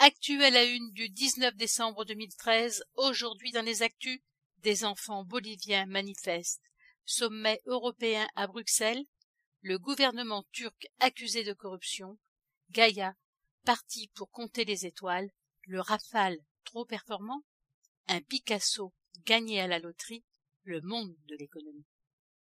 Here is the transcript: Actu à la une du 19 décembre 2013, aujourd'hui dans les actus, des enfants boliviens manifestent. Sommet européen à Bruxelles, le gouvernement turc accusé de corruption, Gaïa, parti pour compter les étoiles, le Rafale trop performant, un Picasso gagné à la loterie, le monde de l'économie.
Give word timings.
Actu 0.00 0.44
à 0.44 0.50
la 0.50 0.62
une 0.62 0.92
du 0.92 1.08
19 1.08 1.56
décembre 1.56 2.04
2013, 2.04 2.84
aujourd'hui 2.94 3.50
dans 3.50 3.64
les 3.64 3.82
actus, 3.82 4.20
des 4.58 4.84
enfants 4.84 5.24
boliviens 5.24 5.86
manifestent. 5.86 6.62
Sommet 7.04 7.60
européen 7.66 8.28
à 8.36 8.46
Bruxelles, 8.46 9.04
le 9.60 9.76
gouvernement 9.76 10.44
turc 10.52 10.86
accusé 11.00 11.42
de 11.42 11.52
corruption, 11.52 12.16
Gaïa, 12.70 13.16
parti 13.64 14.06
pour 14.14 14.30
compter 14.30 14.64
les 14.64 14.86
étoiles, 14.86 15.32
le 15.66 15.80
Rafale 15.80 16.38
trop 16.62 16.84
performant, 16.84 17.42
un 18.06 18.20
Picasso 18.20 18.94
gagné 19.26 19.60
à 19.60 19.66
la 19.66 19.80
loterie, 19.80 20.22
le 20.62 20.80
monde 20.80 21.16
de 21.26 21.34
l'économie. 21.34 21.86